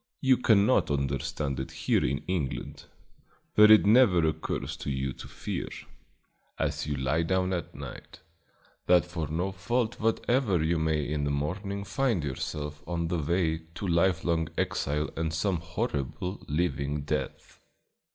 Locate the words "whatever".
9.99-10.63